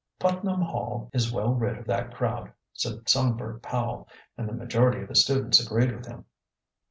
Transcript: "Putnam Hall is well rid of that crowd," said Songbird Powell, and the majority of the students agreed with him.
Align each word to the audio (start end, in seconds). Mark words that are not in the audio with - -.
"Putnam 0.17 0.61
Hall 0.63 1.11
is 1.13 1.31
well 1.31 1.53
rid 1.53 1.77
of 1.77 1.85
that 1.85 2.11
crowd," 2.11 2.51
said 2.73 3.07
Songbird 3.07 3.61
Powell, 3.61 4.07
and 4.35 4.49
the 4.49 4.53
majority 4.53 5.01
of 5.03 5.09
the 5.09 5.13
students 5.15 5.63
agreed 5.63 5.95
with 5.95 6.07
him. 6.07 6.25